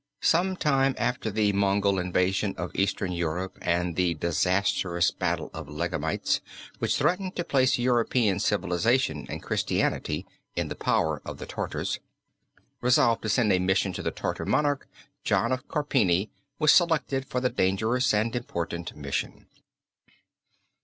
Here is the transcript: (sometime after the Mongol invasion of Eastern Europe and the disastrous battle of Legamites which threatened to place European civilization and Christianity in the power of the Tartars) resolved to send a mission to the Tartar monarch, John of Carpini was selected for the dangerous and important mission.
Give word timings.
(sometime 0.23 0.95
after 0.97 1.29
the 1.29 1.53
Mongol 1.53 1.99
invasion 1.99 2.55
of 2.57 2.71
Eastern 2.75 3.11
Europe 3.11 3.59
and 3.61 3.95
the 3.95 4.15
disastrous 4.15 5.11
battle 5.11 5.51
of 5.53 5.69
Legamites 5.69 6.41
which 6.79 6.95
threatened 6.97 7.35
to 7.35 7.43
place 7.43 7.77
European 7.77 8.39
civilization 8.39 9.27
and 9.29 9.43
Christianity 9.43 10.25
in 10.55 10.69
the 10.69 10.75
power 10.75 11.21
of 11.23 11.37
the 11.37 11.45
Tartars) 11.45 11.99
resolved 12.81 13.21
to 13.21 13.29
send 13.29 13.53
a 13.53 13.59
mission 13.59 13.93
to 13.93 14.01
the 14.01 14.09
Tartar 14.09 14.43
monarch, 14.47 14.87
John 15.23 15.51
of 15.51 15.67
Carpini 15.67 16.31
was 16.57 16.71
selected 16.71 17.27
for 17.27 17.39
the 17.39 17.51
dangerous 17.51 18.11
and 18.11 18.35
important 18.35 18.95
mission. 18.97 19.45